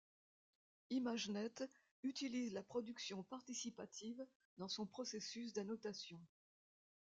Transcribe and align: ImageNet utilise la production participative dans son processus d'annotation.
ImageNet 0.89 1.69
utilise 2.01 2.53
la 2.53 2.63
production 2.63 3.21
participative 3.21 4.25
dans 4.57 4.67
son 4.67 4.87
processus 4.87 5.53
d'annotation. 5.53 6.19